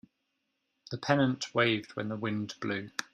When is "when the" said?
1.95-2.15